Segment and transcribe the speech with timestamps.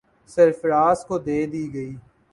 [0.29, 1.93] سرفراز کو دے دی گئی۔